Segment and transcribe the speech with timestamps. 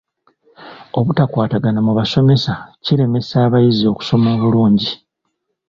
[0.99, 2.51] Obutakwatagana mu basomesa
[2.83, 4.91] kilemesa abayizi okusoma obulungi.